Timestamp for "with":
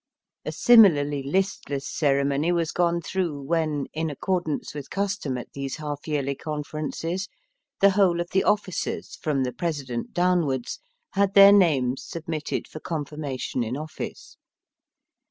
4.73-4.89